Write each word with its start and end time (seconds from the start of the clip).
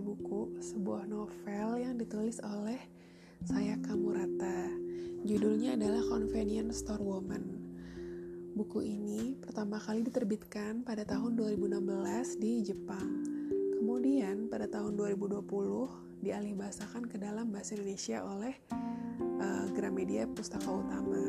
buku, 0.00 0.58
sebuah 0.62 1.06
novel 1.06 1.68
yang 1.78 1.94
ditulis 1.98 2.40
oleh 2.42 2.78
Sayaka 3.44 3.92
Murata. 3.92 4.70
Judulnya 5.26 5.76
adalah 5.76 6.00
Convenience 6.08 6.80
Store 6.80 7.02
Woman. 7.02 7.64
Buku 8.54 8.86
ini 8.86 9.34
pertama 9.34 9.82
kali 9.82 10.06
diterbitkan 10.06 10.86
pada 10.86 11.02
tahun 11.02 11.34
2016 11.34 12.38
di 12.38 12.62
Jepang. 12.62 13.26
Kemudian 13.76 14.46
pada 14.46 14.70
tahun 14.70 14.94
2020 14.94 15.42
dialihbahasakan 16.22 17.04
ke 17.10 17.18
dalam 17.18 17.50
bahasa 17.50 17.74
Indonesia 17.74 18.22
oleh 18.22 18.54
uh, 19.42 19.66
Gramedia 19.74 20.24
Pustaka 20.30 20.70
Utama. 20.70 21.20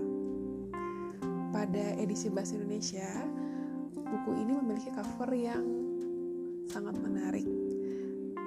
Pada 1.50 1.98
edisi 1.98 2.30
bahasa 2.30 2.56
Indonesia, 2.56 3.10
buku 3.92 4.32
ini 4.40 4.54
memiliki 4.56 4.94
cover 4.94 5.34
yang 5.34 5.66
sangat 6.70 6.96
menarik. 7.02 7.65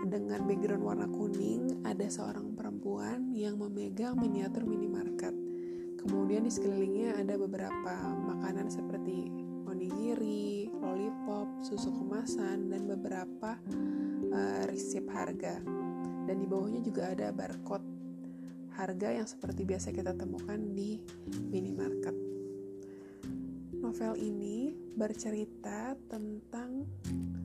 Dengan 0.09 0.49
background 0.49 0.81
warna 0.89 1.05
kuning, 1.05 1.85
ada 1.85 2.09
seorang 2.09 2.57
perempuan 2.57 3.29
yang 3.37 3.61
memegang 3.61 4.17
miniatur 4.17 4.65
minimarket. 4.65 5.37
Kemudian 6.01 6.49
di 6.49 6.53
sekelilingnya 6.53 7.21
ada 7.21 7.37
beberapa 7.37 7.95
makanan 8.17 8.73
seperti 8.73 9.29
onigiri, 9.69 10.73
lollipop, 10.81 11.61
susu 11.61 11.93
kemasan, 11.93 12.73
dan 12.73 12.89
beberapa 12.89 13.61
uh, 14.33 14.63
resep 14.65 15.05
harga. 15.13 15.61
Dan 16.25 16.41
di 16.41 16.49
bawahnya 16.49 16.81
juga 16.81 17.13
ada 17.13 17.29
barcode 17.29 17.85
harga 18.81 19.13
yang 19.13 19.29
seperti 19.29 19.69
biasa 19.69 19.93
kita 19.93 20.17
temukan 20.17 20.57
di 20.73 21.05
minimarket. 21.53 22.17
Novel 23.77 24.17
ini 24.17 24.73
bercerita 24.97 25.93
tentang 26.09 26.89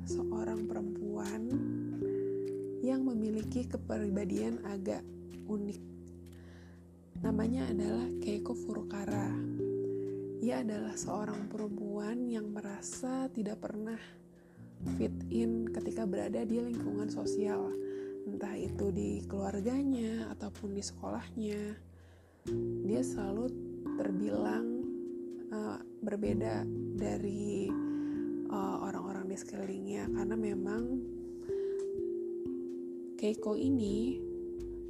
seorang 0.08 0.64
perempuan 0.64 1.42
yang 2.84 3.08
memiliki 3.08 3.64
kepribadian 3.64 4.60
agak 4.68 5.00
unik. 5.48 5.80
Namanya 7.24 7.72
adalah 7.72 8.12
Keiko 8.20 8.52
Furukara. 8.52 9.32
Ia 10.44 10.60
adalah 10.60 10.92
seorang 10.92 11.48
perempuan 11.48 12.28
yang 12.28 12.52
merasa 12.52 13.32
tidak 13.32 13.64
pernah 13.64 13.96
fit 15.00 15.16
in 15.32 15.72
ketika 15.72 16.04
berada 16.04 16.44
di 16.44 16.60
lingkungan 16.60 17.08
sosial, 17.08 17.72
entah 18.28 18.52
itu 18.60 18.92
di 18.92 19.24
keluarganya 19.32 20.28
ataupun 20.36 20.76
di 20.76 20.84
sekolahnya. 20.84 21.62
Dia 22.84 23.00
selalu 23.00 23.48
terbilang 23.96 24.68
uh, 25.56 25.80
berbeda 26.04 26.68
dari 27.00 27.72
uh, 28.52 28.84
orang-orang 28.84 29.32
di 29.32 29.40
sekelilingnya 29.40 30.12
karena 30.12 30.36
memang 30.36 30.84
Keiko 33.24 33.56
ini 33.56 34.20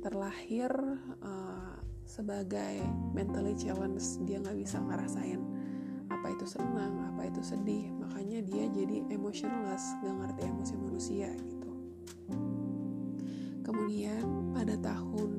terlahir 0.01 0.73
uh, 1.21 1.77
sebagai 2.01 2.81
mentally 3.13 3.53
challenged. 3.53 4.25
Dia 4.25 4.41
nggak 4.41 4.57
bisa 4.57 4.81
ngerasain 4.81 5.37
apa 6.09 6.33
itu 6.33 6.41
senang 6.49 7.13
apa 7.13 7.29
itu 7.29 7.45
sedih. 7.45 7.93
Makanya 7.93 8.41
dia 8.41 8.65
jadi 8.73 9.05
emotionless 9.13 9.85
nggak 10.01 10.15
ngerti 10.17 10.41
emosi 10.49 10.73
manusia 10.81 11.29
gitu. 11.45 11.71
Kemudian 13.61 14.25
pada 14.49 14.81
tahun 14.81 15.31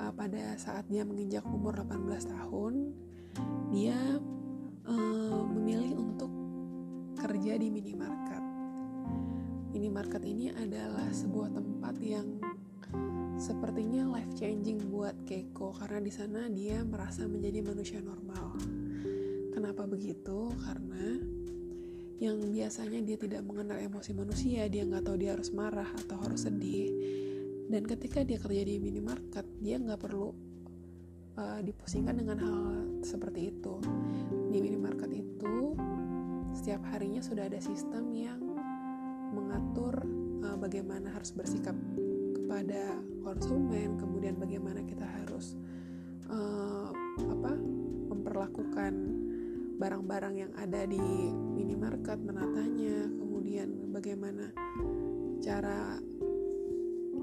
uh, 0.00 0.12
pada 0.16 0.56
saat 0.56 0.88
dia 0.88 1.04
menginjak 1.04 1.44
umur 1.44 1.76
18 1.76 2.24
tahun 2.24 2.96
dia 3.68 4.00
uh, 4.88 5.44
memilih 5.44 5.92
untuk 6.00 6.32
kerja 7.20 7.60
di 7.60 7.68
minimarket. 7.68 8.44
Minimarket 9.76 10.24
ini 10.24 10.48
adalah 10.56 11.04
sebuah 11.12 11.52
tempat 11.52 12.00
yang 12.00 12.40
sepertinya 13.36 14.08
life 14.08 14.32
changing 14.32 14.88
buat 14.88 15.12
Keiko 15.28 15.76
karena 15.76 16.00
di 16.00 16.08
sana 16.08 16.48
dia 16.48 16.80
merasa 16.80 17.28
menjadi 17.28 17.60
manusia 17.60 18.00
normal. 18.00 18.56
Kenapa 19.52 19.84
begitu? 19.84 20.48
Karena 20.64 21.20
yang 22.16 22.40
biasanya 22.56 23.04
dia 23.04 23.20
tidak 23.20 23.44
mengenal 23.44 23.76
emosi 23.76 24.16
manusia, 24.16 24.64
dia 24.72 24.88
nggak 24.88 25.12
tahu 25.12 25.20
dia 25.20 25.36
harus 25.36 25.52
marah 25.52 25.92
atau 25.92 26.24
harus 26.24 26.48
sedih. 26.48 26.88
Dan 27.68 27.84
ketika 27.84 28.24
dia 28.24 28.40
kerja 28.40 28.64
di 28.64 28.80
minimarket, 28.80 29.44
dia 29.60 29.76
nggak 29.76 30.00
perlu 30.00 30.32
uh, 31.36 31.60
dipusingkan 31.60 32.16
dengan 32.16 32.40
hal 32.40 32.60
seperti 33.04 33.52
itu. 33.52 33.76
Di 34.48 34.56
minimarket 34.56 35.12
itu 35.12 35.76
setiap 36.56 36.80
harinya 36.96 37.20
sudah 37.20 37.44
ada 37.44 37.60
sistem 37.60 38.16
yang 38.16 38.55
mengatur 39.32 39.94
uh, 40.44 40.56
bagaimana 40.58 41.10
harus 41.14 41.32
bersikap 41.34 41.74
kepada 42.34 42.98
konsumen, 43.26 43.98
kemudian 43.98 44.38
bagaimana 44.38 44.82
kita 44.86 45.02
harus 45.02 45.58
uh, 46.30 46.90
apa 47.26 47.52
memperlakukan 48.12 48.92
barang-barang 49.76 50.34
yang 50.46 50.52
ada 50.56 50.88
di 50.88 51.00
minimarket, 51.52 52.16
menatanya, 52.22 53.10
kemudian 53.12 53.92
bagaimana 53.92 54.50
cara 55.44 56.00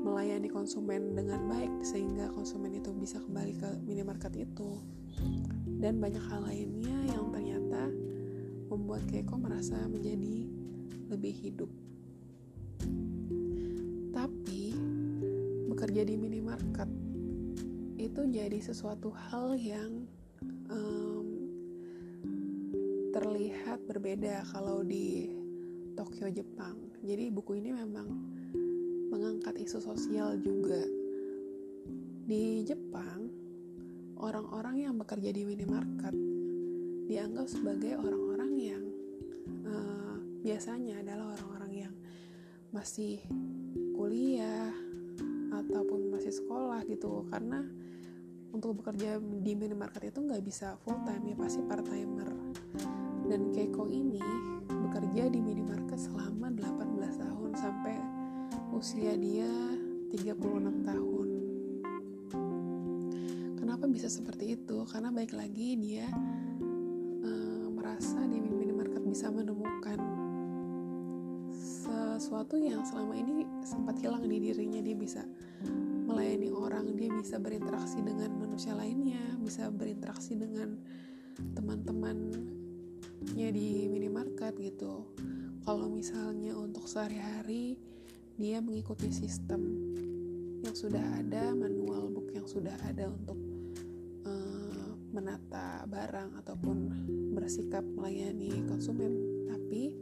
melayani 0.04 0.52
konsumen 0.52 1.16
dengan 1.16 1.48
baik 1.48 1.72
sehingga 1.82 2.30
konsumen 2.36 2.76
itu 2.76 2.92
bisa 2.92 3.24
kembali 3.24 3.54
ke 3.56 3.70
minimarket 3.88 4.36
itu 4.36 4.84
dan 5.80 6.00
banyak 6.00 6.22
hal 6.28 6.44
lainnya 6.44 6.96
yang 7.08 7.32
ternyata 7.32 7.88
membuat 8.68 9.04
Keiko 9.08 9.36
merasa 9.40 9.80
menjadi 9.88 10.48
lebih 11.12 11.34
hidup. 11.44 11.72
Bekerja 15.94 16.10
di 16.10 16.18
minimarket 16.18 16.90
itu 18.02 18.26
jadi 18.34 18.58
sesuatu 18.58 19.14
hal 19.14 19.54
yang 19.62 20.10
um, 20.66 21.54
terlihat 23.14 23.78
berbeda 23.86 24.42
kalau 24.50 24.82
di 24.82 25.30
Tokyo 25.94 26.34
Jepang. 26.34 26.82
Jadi 27.06 27.30
buku 27.30 27.62
ini 27.62 27.78
memang 27.78 28.10
mengangkat 29.14 29.54
isu 29.62 29.86
sosial 29.86 30.42
juga. 30.42 30.82
Di 32.26 32.66
Jepang, 32.66 33.30
orang-orang 34.18 34.90
yang 34.90 34.98
bekerja 34.98 35.30
di 35.30 35.46
minimarket 35.46 36.18
dianggap 37.06 37.46
sebagai 37.46 38.02
orang-orang 38.02 38.52
yang 38.58 38.84
uh, 39.70 40.18
biasanya 40.42 41.06
adalah 41.06 41.38
orang-orang 41.38 41.86
yang 41.86 41.94
masih 42.74 43.22
kuliah 43.94 44.74
ataupun 45.54 46.10
masih 46.10 46.34
sekolah 46.34 46.82
gitu. 46.90 47.30
Karena 47.30 47.62
untuk 48.54 48.82
bekerja 48.82 49.22
di 49.22 49.54
minimarket 49.54 50.10
itu 50.10 50.22
nggak 50.22 50.42
bisa 50.42 50.78
full 50.82 50.98
time 51.06 51.30
ya 51.30 51.36
pasti 51.38 51.62
part 51.66 51.86
timer. 51.86 52.30
Dan 53.30 53.54
Keiko 53.54 53.86
ini 53.90 54.22
bekerja 54.68 55.30
di 55.30 55.40
minimarket 55.40 55.98
selama 55.98 56.50
18 56.54 57.24
tahun 57.24 57.52
sampai 57.56 57.96
usia 58.74 59.14
dia 59.18 59.50
36 60.14 60.86
tahun. 60.86 61.30
Kenapa 63.58 63.90
bisa 63.90 64.12
seperti 64.12 64.60
itu? 64.60 64.86
Karena 64.86 65.10
baik 65.10 65.34
lagi 65.34 65.80
dia 65.80 66.06
merasa 67.74 68.22
di 68.28 68.38
minimarket 68.38 69.02
bisa 69.08 69.34
menemukan 69.34 69.98
sesuatu 72.24 72.56
yang 72.56 72.88
selama 72.88 73.20
ini 73.20 73.44
sempat 73.68 74.00
hilang 74.00 74.24
di 74.24 74.40
dirinya. 74.40 74.80
Dia 74.80 74.96
bisa 74.96 75.28
melayani 76.08 76.56
orang 76.56 76.96
dia 76.96 77.12
bisa 77.12 77.36
berinteraksi 77.36 78.00
dengan 78.00 78.32
manusia 78.40 78.72
lainnya 78.72 79.36
bisa 79.44 79.68
berinteraksi 79.68 80.40
dengan 80.40 80.80
teman-temannya 81.36 83.50
di 83.52 83.92
minimarket 83.92 84.56
gitu. 84.56 85.04
Kalau 85.68 85.92
misalnya 85.92 86.56
untuk 86.56 86.88
sehari-hari 86.88 87.76
dia 88.40 88.64
mengikuti 88.64 89.12
sistem 89.12 89.92
yang 90.64 90.76
sudah 90.80 91.04
ada 91.20 91.52
manual 91.52 92.08
book 92.08 92.32
yang 92.32 92.48
sudah 92.48 92.72
ada 92.88 93.12
untuk 93.12 93.36
menata 95.14 95.86
barang 95.86 96.42
ataupun 96.42 96.90
bersikap 97.38 97.86
melayani 97.86 98.66
konsumen. 98.66 99.14
Tapi 99.46 99.94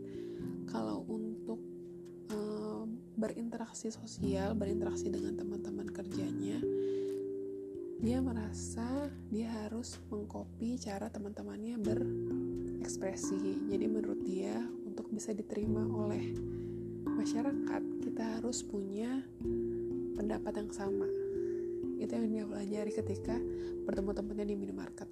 berinteraksi 3.22 3.94
sosial 3.94 4.58
berinteraksi 4.58 5.14
dengan 5.14 5.38
teman-teman 5.38 5.86
kerjanya 5.94 6.58
dia 8.02 8.18
merasa 8.18 9.14
dia 9.30 9.46
harus 9.62 10.02
mengcopy 10.10 10.74
cara 10.82 11.06
teman-temannya 11.14 11.78
berekspresi. 11.78 13.70
Jadi 13.70 13.86
menurut 13.86 14.26
dia 14.26 14.58
untuk 14.90 15.14
bisa 15.14 15.38
diterima 15.38 15.86
oleh 15.86 16.34
masyarakat 17.06 17.84
kita 18.02 18.42
harus 18.42 18.66
punya 18.66 19.22
pendapat 20.18 20.66
yang 20.66 20.74
sama. 20.74 21.06
Itu 22.02 22.18
yang 22.18 22.28
dia 22.34 22.44
pelajari 22.50 22.90
ketika 22.90 23.38
bertemu 23.86 24.12
temannya 24.18 24.46
di 24.50 24.56
minimarket. 24.58 25.10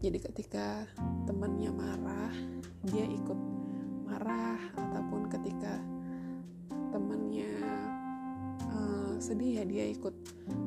Jadi 0.00 0.16
ketika 0.16 0.88
temannya 1.28 1.76
marah 1.76 2.32
dia 2.88 3.04
ikut 3.04 3.36
marah 4.08 4.56
ataupun 4.80 5.28
ketika 5.28 5.76
temannya 6.92 7.82
sedih 9.22 9.62
ya 9.62 9.64
dia 9.64 9.86
ikut 9.86 10.14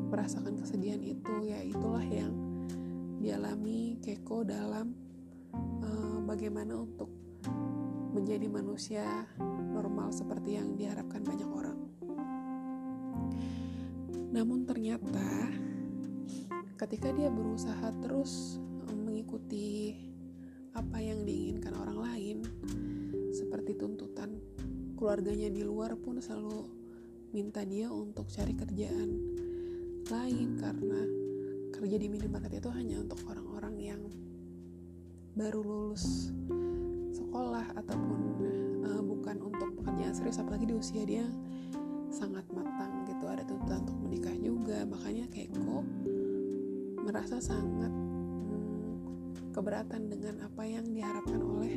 merasakan 0.07 0.55
kesedihan 0.63 1.03
itu 1.03 1.43
ya 1.43 1.59
itulah 1.59 2.07
yang 2.07 2.31
dialami 3.19 3.99
Keiko 3.99 4.47
dalam 4.47 4.95
uh, 5.83 6.23
bagaimana 6.23 6.79
untuk 6.79 7.11
menjadi 8.15 8.47
manusia 8.47 9.03
normal 9.75 10.15
seperti 10.15 10.55
yang 10.55 10.79
diharapkan 10.79 11.19
banyak 11.19 11.49
orang. 11.51 11.79
Namun 14.31 14.63
ternyata 14.63 15.51
ketika 16.79 17.11
dia 17.11 17.27
berusaha 17.27 17.91
terus 17.99 18.55
mengikuti 18.87 19.99
apa 20.71 21.03
yang 21.03 21.27
diinginkan 21.27 21.75
orang 21.75 21.99
lain 21.99 22.37
seperti 23.35 23.75
tuntutan 23.75 24.39
keluarganya 24.95 25.51
di 25.51 25.61
luar 25.61 25.99
pun 25.99 26.23
selalu 26.23 26.65
minta 27.35 27.67
dia 27.67 27.91
untuk 27.91 28.31
cari 28.31 28.55
kerjaan 28.55 29.09
lain 30.07 30.55
karena 30.55 31.01
kerja 31.75 31.97
di 31.99 32.07
minimarket 32.07 32.63
itu 32.63 32.71
hanya 32.71 33.03
untuk 33.03 33.19
orang-orang 33.27 33.75
yang 33.75 34.01
baru 35.35 35.59
lulus 35.59 36.31
sekolah 37.11 37.75
ataupun 37.75 38.19
uh, 38.87 39.03
bukan 39.03 39.43
untuk 39.43 39.75
pekerjaan 39.83 40.15
serius 40.15 40.39
apalagi 40.39 40.71
di 40.71 40.75
usia 40.79 41.03
dia 41.03 41.27
sangat 42.07 42.47
matang 42.55 43.03
gitu 43.03 43.27
ada 43.27 43.43
tuntutan 43.43 43.83
untuk 43.83 43.99
menikah 43.99 44.35
juga 44.39 44.87
makanya 44.87 45.27
Keiko 45.27 45.83
merasa 47.03 47.43
sangat 47.43 47.91
keberatan 49.51 50.07
dengan 50.07 50.47
apa 50.47 50.63
yang 50.63 50.87
diharapkan 50.87 51.43
oleh 51.43 51.75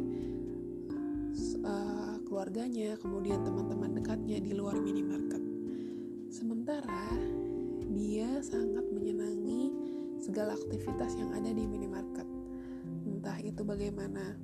uh, 1.62 2.18
keluarganya, 2.26 2.98
kemudian 2.98 3.42
teman-teman 3.46 3.96
dekatnya 3.98 4.38
di 4.42 4.52
luar 4.54 4.76
minimarket. 4.78 5.42
Sementara 6.28 7.14
dia 7.94 8.42
sangat 8.44 8.84
menyenangi 8.92 9.72
segala 10.20 10.58
aktivitas 10.58 11.16
yang 11.16 11.32
ada 11.32 11.48
di 11.48 11.64
minimarket. 11.64 12.26
Entah 13.06 13.38
itu 13.40 13.62
bagaimana 13.64 14.36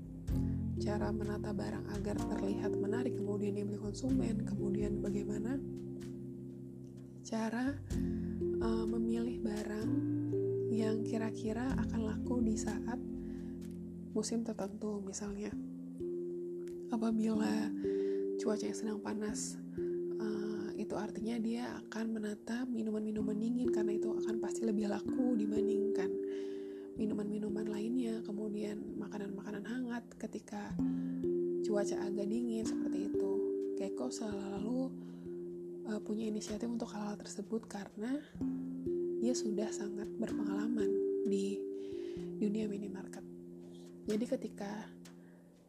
cara 0.80 1.14
menata 1.14 1.54
barang 1.54 1.86
agar 1.94 2.16
terlihat 2.34 2.72
menarik 2.74 3.14
kemudian 3.14 3.54
dibeli 3.54 3.78
konsumen, 3.78 4.42
kemudian 4.42 4.98
bagaimana 4.98 5.60
cara 7.24 7.72
uh, 8.60 8.86
memilih 8.86 9.40
barang 9.40 9.90
yang 10.74 11.06
kira-kira 11.06 11.72
akan 11.78 12.00
laku 12.10 12.42
di 12.42 12.58
saat 12.58 12.98
musim 14.14 14.42
tertentu 14.42 15.02
misalnya 15.02 15.54
apabila 16.94 17.74
cuaca 18.38 18.64
yang 18.64 18.78
sedang 18.78 18.98
panas 19.02 19.58
uh, 20.22 20.70
itu 20.78 20.94
artinya 20.94 21.36
dia 21.42 21.66
akan 21.86 22.06
menata 22.14 22.62
minuman-minuman 22.70 23.34
dingin 23.34 23.70
karena 23.74 23.98
itu 23.98 24.14
akan 24.14 24.38
pasti 24.38 24.62
lebih 24.62 24.86
laku 24.86 25.34
dibandingkan 25.34 26.10
minuman-minuman 26.94 27.66
lainnya. 27.66 28.22
Kemudian 28.22 28.78
makanan-makanan 28.98 29.64
hangat 29.66 30.04
ketika 30.22 30.70
cuaca 31.66 31.96
agak 31.98 32.26
dingin 32.30 32.62
seperti 32.62 33.10
itu. 33.10 33.32
Keiko 33.74 34.06
selalu 34.06 34.94
uh, 35.90 35.98
punya 35.98 36.30
inisiatif 36.30 36.70
untuk 36.70 36.94
hal-hal 36.94 37.18
tersebut 37.18 37.66
karena 37.66 38.22
dia 39.18 39.34
sudah 39.34 39.66
sangat 39.74 40.06
berpengalaman 40.14 40.90
di 41.26 41.58
dunia 42.38 42.70
minimarket. 42.70 43.24
Jadi 44.06 44.24
ketika 44.30 44.93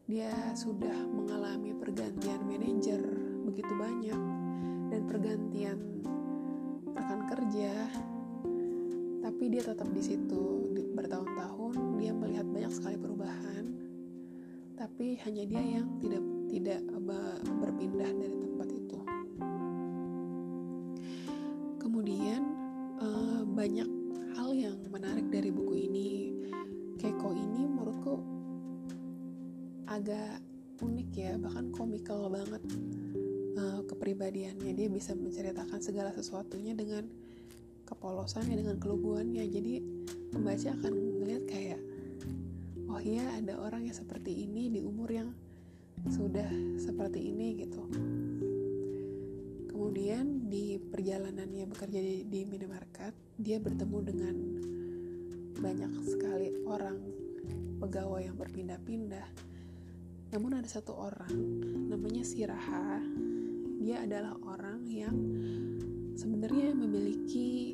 dia 0.06 0.30
sudah 0.54 0.94
mengalami 1.10 1.74
pergantian 1.74 2.38
manajer 2.46 3.02
begitu 3.42 3.74
banyak 3.74 4.22
dan 4.86 5.02
pergantian 5.02 5.78
rekan 6.94 7.26
kerja, 7.26 7.74
tapi 9.18 9.50
dia 9.50 9.66
tetap 9.66 9.90
di 9.90 9.98
situ 9.98 10.70
bertahun-tahun 10.94 11.98
dia 11.98 12.14
melihat 12.14 12.46
banyak 12.46 12.70
sekali 12.70 12.94
perubahan, 12.94 13.66
tapi 14.78 15.18
hanya 15.26 15.42
dia 15.42 15.82
yang 15.82 15.98
tidak 15.98 16.22
tidak 16.54 16.80
berpindah 17.58 18.10
dari 18.14 18.36
tempat 18.38 18.68
itu. 18.70 18.85
Agak 29.96 30.44
unik 30.84 31.10
ya 31.16 31.32
bahkan 31.40 31.72
komikal 31.72 32.28
banget 32.28 32.60
uh, 33.56 33.80
kepribadiannya. 33.88 34.76
Dia 34.76 34.88
bisa 34.92 35.16
menceritakan 35.16 35.80
segala 35.80 36.12
sesuatunya 36.12 36.76
dengan 36.76 37.08
kepolosannya 37.88 38.60
dengan 38.60 38.76
keluguannya. 38.76 39.44
Jadi 39.48 39.80
pembaca 40.28 40.68
akan 40.76 40.92
melihat 41.24 41.44
kayak 41.48 41.80
oh 42.92 43.00
iya 43.00 43.24
ada 43.40 43.56
orang 43.56 43.88
yang 43.88 43.96
seperti 43.96 44.44
ini 44.44 44.68
di 44.68 44.80
umur 44.84 45.08
yang 45.08 45.32
sudah 46.12 46.46
seperti 46.76 47.32
ini 47.32 47.64
gitu. 47.64 47.82
Kemudian 49.72 50.52
di 50.52 50.76
perjalanannya 50.76 51.64
bekerja 51.72 52.00
di, 52.04 52.28
di 52.28 52.44
minimarket 52.44 53.16
dia 53.40 53.56
bertemu 53.56 53.98
dengan 54.04 54.36
banyak 55.56 55.92
sekali 56.04 56.52
orang 56.68 57.00
pegawai 57.80 58.28
yang 58.28 58.36
berpindah-pindah 58.36 59.45
namun 60.36 60.52
ada 60.52 60.68
satu 60.68 60.92
orang 60.92 61.32
namanya 61.88 62.20
Siraha. 62.20 63.00
Dia 63.80 64.04
adalah 64.04 64.36
orang 64.44 64.84
yang 64.84 65.16
sebenarnya 66.12 66.76
memiliki 66.76 67.72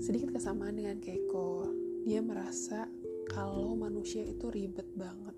sedikit 0.00 0.32
kesamaan 0.32 0.80
dengan 0.80 0.96
Keiko. 0.96 1.68
Dia 2.08 2.24
merasa 2.24 2.88
kalau 3.28 3.76
manusia 3.76 4.24
itu 4.24 4.48
ribet 4.48 4.88
banget, 4.96 5.36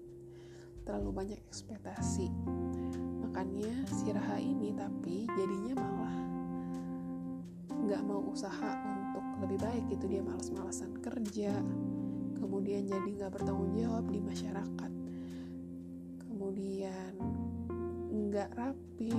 terlalu 0.87 1.11
banyak 1.11 1.41
ekspektasi. 1.51 2.31
Makanya 3.27 3.83
Siraha 3.91 4.39
ini 4.39 4.71
tapi 4.79 5.27
jadinya 5.35 5.83
malah 5.83 6.19
nggak 7.75 8.03
mau 8.07 8.23
usaha 8.31 8.71
untuk 8.87 9.27
lebih 9.43 9.59
baik 9.59 9.99
gitu 9.99 10.07
dia 10.07 10.23
malas-malasan 10.23 10.95
kerja 11.03 11.51
kemudian 12.39 12.87
jadi 12.87 13.09
nggak 13.19 13.43
bertanggung 13.43 13.75
jawab 13.75 14.07
di 14.07 14.23
masyarakat 14.23 15.02
kemudian 16.63 17.19
nggak 18.31 18.55
rapi 18.55 19.11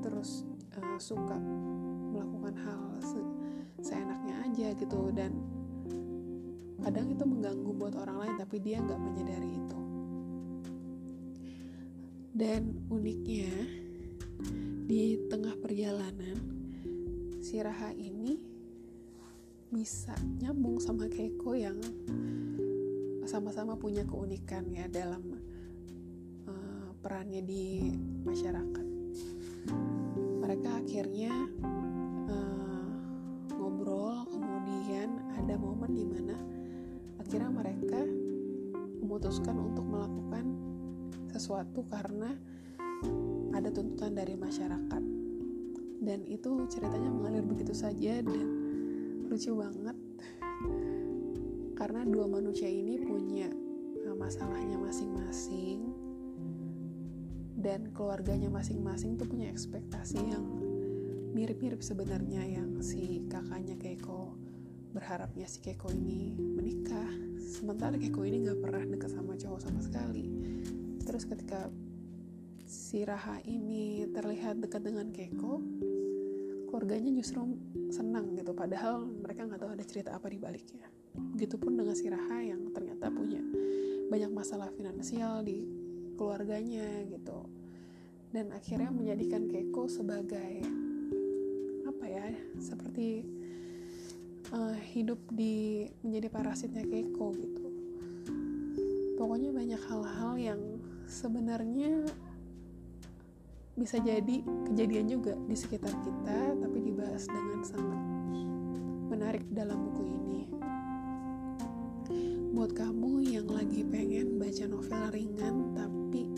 terus 0.00 0.48
uh, 0.80 0.96
suka 0.96 1.36
melakukan 2.08 2.56
hal 2.64 2.96
se 2.96 3.20
seenaknya 3.84 4.40
aja 4.48 4.72
gitu. 4.72 5.12
Dan 5.12 5.36
kadang 6.80 7.12
itu 7.12 7.28
mengganggu 7.28 7.70
buat 7.76 7.92
orang 8.00 8.24
lain 8.24 8.34
tapi 8.40 8.56
dia 8.64 8.80
nggak 8.80 8.96
menyadari 9.04 9.52
itu. 9.52 9.80
Dan 12.32 12.88
uniknya 12.88 13.52
di 14.88 15.20
tengah 15.28 15.52
perjalanan 15.60 16.40
si 17.44 17.60
Raha 17.60 17.92
ini 17.92 18.40
bisa 19.68 20.16
nyambung 20.40 20.80
sama 20.80 21.04
Keiko 21.04 21.52
yang 21.52 21.76
sama-sama 23.28 23.76
punya 23.76 24.08
keunikan 24.08 24.72
ya 24.72 24.88
dalam 24.88 25.41
perannya 27.02 27.42
di 27.42 27.90
masyarakat. 28.22 28.86
Mereka 30.38 30.70
akhirnya 30.78 31.34
uh, 32.30 32.86
ngobrol, 33.58 34.22
kemudian 34.30 35.18
ada 35.34 35.58
momen 35.58 35.90
di 35.90 36.06
mana 36.06 36.38
akhirnya 37.18 37.50
mereka 37.50 38.00
memutuskan 39.02 39.58
untuk 39.58 39.82
melakukan 39.82 40.44
sesuatu 41.34 41.82
karena 41.90 42.38
ada 43.50 43.68
tuntutan 43.74 44.14
dari 44.14 44.38
masyarakat. 44.38 45.02
Dan 46.02 46.26
itu 46.30 46.66
ceritanya 46.70 47.10
mengalir 47.10 47.42
begitu 47.42 47.74
saja 47.74 48.22
dan 48.22 48.46
lucu 49.26 49.54
banget 49.58 49.98
karena 51.72 52.06
dua 52.06 52.30
manusia 52.30 52.70
ini 52.70 53.00
punya 53.02 53.50
eh, 54.06 54.14
masalahnya 54.14 54.78
masing-masing 54.78 55.91
dan 57.62 57.94
keluarganya 57.94 58.50
masing-masing 58.50 59.14
tuh 59.14 59.30
punya 59.30 59.46
ekspektasi 59.46 60.18
yang 60.18 60.44
mirip-mirip 61.32 61.80
sebenarnya 61.80 62.42
yang 62.44 62.82
si 62.82 63.24
kakaknya 63.30 63.78
Keiko 63.78 64.34
berharapnya 64.92 65.48
si 65.48 65.62
Keiko 65.64 65.88
ini 65.94 66.36
menikah. 66.36 67.08
Sementara 67.40 67.96
Keiko 67.96 68.26
ini 68.26 68.44
gak 68.44 68.60
pernah 68.60 68.84
dekat 68.84 69.14
sama 69.14 69.38
cowok 69.38 69.60
sama 69.62 69.80
sekali. 69.80 70.28
Terus 71.06 71.24
ketika 71.24 71.70
si 72.66 73.06
Raha 73.06 73.40
ini 73.48 74.10
terlihat 74.10 74.60
dekat 74.60 74.82
dengan 74.84 75.08
Keiko 75.14 75.62
keluarganya 76.68 77.14
justru 77.14 77.46
senang 77.92 78.32
gitu. 78.36 78.52
Padahal 78.56 79.04
mereka 79.04 79.44
nggak 79.44 79.60
tahu 79.60 79.70
ada 79.76 79.84
cerita 79.84 80.10
apa 80.16 80.28
di 80.32 80.40
baliknya. 80.40 80.88
Begitupun 81.12 81.76
dengan 81.76 81.92
si 81.92 82.08
Raha 82.08 82.40
yang 82.40 82.72
ternyata 82.72 83.12
punya 83.12 83.44
banyak 84.08 84.32
masalah 84.32 84.72
finansial 84.72 85.44
di 85.44 85.81
keluarganya 86.16 87.04
gitu. 87.08 87.46
Dan 88.32 88.52
akhirnya 88.52 88.88
menjadikan 88.88 89.48
Keiko 89.48 89.88
sebagai 89.88 90.64
apa 91.84 92.04
ya 92.08 92.26
seperti 92.56 93.24
uh, 94.52 94.76
hidup 94.92 95.20
di 95.32 95.86
menjadi 96.04 96.28
parasitnya 96.32 96.84
Keiko 96.84 97.36
gitu. 97.36 97.66
Pokoknya 99.20 99.54
banyak 99.54 99.82
hal-hal 99.86 100.32
yang 100.40 100.60
sebenarnya 101.06 102.08
bisa 103.72 103.96
jadi 103.96 104.44
kejadian 104.68 105.08
juga 105.08 105.32
di 105.48 105.56
sekitar 105.56 105.92
kita 106.04 106.38
tapi 106.60 106.78
dibahas 106.84 107.24
dengan 107.24 107.60
sangat 107.64 108.00
menarik 109.08 109.44
dalam 109.48 109.80
buku 109.88 110.04
ini 110.12 110.51
buat 112.52 112.76
kamu 112.76 113.32
yang 113.32 113.48
lagi 113.48 113.80
pengen 113.80 114.36
baca 114.36 114.68
novel 114.68 115.08
ringan 115.08 115.72
tapi 115.72 116.28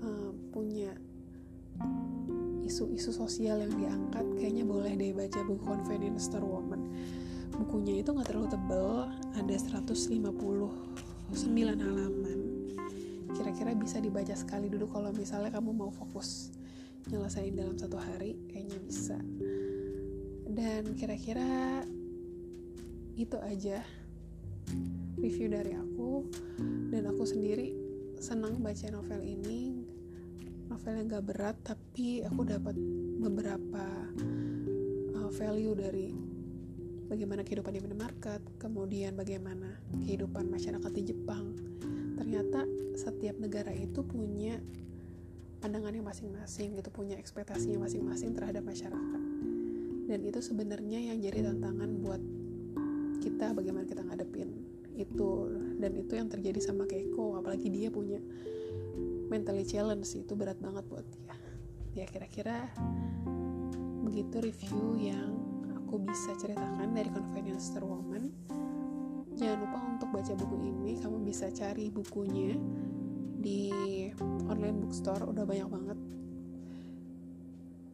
uh, 0.00 0.32
punya 0.48 0.96
isu-isu 2.64 3.12
sosial 3.12 3.60
yang 3.60 3.76
diangkat 3.76 4.24
kayaknya 4.40 4.64
boleh 4.64 4.96
deh 4.96 5.12
baca 5.12 5.44
buku 5.44 5.60
Convenience 5.68 6.32
Store 6.32 6.48
Woman. 6.48 6.88
Bukunya 7.52 8.00
itu 8.00 8.08
nggak 8.08 8.24
terlalu 8.24 8.56
tebel 8.56 9.12
ada 9.36 9.52
159 9.52 10.16
halaman. 11.76 12.40
Kira-kira 13.36 13.76
bisa 13.76 14.00
dibaca 14.00 14.32
sekali 14.32 14.72
dulu 14.72 14.88
kalau 14.88 15.12
misalnya 15.12 15.52
kamu 15.52 15.76
mau 15.76 15.92
fokus 15.92 16.56
nyelesain 17.12 17.52
dalam 17.52 17.76
satu 17.76 18.00
hari 18.00 18.40
kayaknya 18.48 18.80
bisa. 18.80 19.20
Dan 20.48 20.96
kira-kira 20.96 21.84
itu 23.12 23.36
aja 23.44 23.84
review 25.22 25.46
dari 25.46 25.72
aku. 25.78 26.26
Dan 26.90 27.06
aku 27.06 27.22
sendiri 27.22 27.72
senang 28.18 28.58
baca 28.58 28.86
novel 28.90 29.22
ini. 29.22 29.86
Novel 30.66 30.92
yang 30.98 31.06
gak 31.14 31.26
berat 31.30 31.56
tapi 31.62 32.26
aku 32.26 32.42
dapat 32.42 32.74
beberapa 33.22 33.86
uh, 35.14 35.30
value 35.30 35.76
dari 35.78 36.08
bagaimana 37.06 37.44
kehidupan 37.44 37.76
di 37.76 37.80
minimarket 37.84 38.40
kemudian 38.56 39.12
bagaimana 39.12 39.68
kehidupan 40.02 40.48
masyarakat 40.48 40.90
di 40.96 41.02
Jepang. 41.12 41.54
Ternyata 42.16 42.64
setiap 42.96 43.36
negara 43.36 43.70
itu 43.70 44.00
punya 44.00 44.58
pandangannya 45.60 46.02
masing-masing 46.02 46.74
gitu 46.74 46.90
punya 46.90 47.14
ekspektasinya 47.20 47.84
masing-masing 47.86 48.32
terhadap 48.34 48.64
masyarakat. 48.64 49.22
Dan 50.08 50.20
itu 50.24 50.40
sebenarnya 50.42 50.98
yang 51.12 51.20
jadi 51.20 51.52
tantangan 51.52 51.90
buat 52.00 52.22
kita 53.22 53.54
bagaimana 53.54 53.86
kita 53.86 54.02
ngadepin 54.02 54.71
itu. 55.02 55.30
Dan 55.78 55.92
itu 55.98 56.12
yang 56.14 56.28
terjadi 56.30 56.60
sama 56.62 56.86
Keiko 56.86 57.38
apalagi 57.38 57.68
dia 57.68 57.90
punya 57.90 58.22
mentally 59.32 59.64
challenge 59.64 60.12
itu 60.12 60.32
berat 60.36 60.60
banget 60.60 60.84
buat 60.86 61.06
dia. 61.08 61.34
Ya 61.92 62.04
kira-kira 62.08 62.68
begitu 64.04 64.44
review 64.44 64.96
yang 65.00 65.32
aku 65.72 66.00
bisa 66.04 66.36
ceritakan 66.36 66.92
dari 66.92 67.08
Convenience 67.12 67.72
Store 67.72 67.88
Woman. 67.88 68.32
Jangan 69.36 69.58
lupa 69.64 69.78
untuk 69.88 70.08
baca 70.12 70.32
buku 70.36 70.56
ini 70.68 70.92
kamu 71.00 71.24
bisa 71.24 71.48
cari 71.48 71.88
bukunya 71.88 72.56
di 73.42 73.72
online 74.46 74.84
bookstore 74.84 75.24
udah 75.24 75.44
banyak 75.48 75.68
banget. 75.68 75.98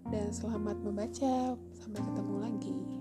Dan 0.08 0.32
selamat 0.32 0.76
membaca 0.82 1.54
sampai 1.78 2.00
ketemu 2.02 2.34
lagi 2.40 2.97